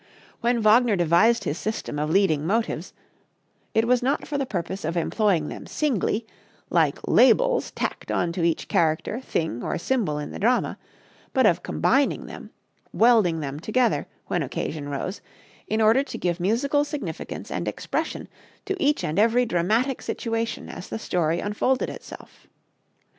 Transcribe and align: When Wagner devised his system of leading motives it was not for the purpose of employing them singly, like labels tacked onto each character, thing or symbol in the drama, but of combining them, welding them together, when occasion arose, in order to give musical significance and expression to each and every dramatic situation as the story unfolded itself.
When 0.39 0.59
Wagner 0.63 0.95
devised 0.95 1.43
his 1.43 1.59
system 1.59 1.99
of 1.99 2.09
leading 2.09 2.43
motives 2.47 2.91
it 3.75 3.85
was 3.87 4.01
not 4.01 4.27
for 4.27 4.35
the 4.35 4.47
purpose 4.47 4.83
of 4.83 4.97
employing 4.97 5.47
them 5.49 5.67
singly, 5.67 6.25
like 6.71 6.97
labels 7.07 7.69
tacked 7.69 8.09
onto 8.11 8.41
each 8.41 8.67
character, 8.67 9.19
thing 9.21 9.61
or 9.61 9.77
symbol 9.77 10.17
in 10.17 10.31
the 10.31 10.39
drama, 10.39 10.79
but 11.33 11.45
of 11.45 11.61
combining 11.61 12.25
them, 12.25 12.49
welding 12.91 13.41
them 13.41 13.59
together, 13.59 14.07
when 14.25 14.41
occasion 14.41 14.87
arose, 14.87 15.21
in 15.67 15.79
order 15.81 16.01
to 16.01 16.17
give 16.17 16.39
musical 16.39 16.83
significance 16.83 17.51
and 17.51 17.67
expression 17.67 18.27
to 18.65 18.75
each 18.81 19.03
and 19.03 19.19
every 19.19 19.45
dramatic 19.45 20.01
situation 20.01 20.67
as 20.67 20.89
the 20.89 20.97
story 20.97 21.39
unfolded 21.39 21.91
itself. 21.91 22.47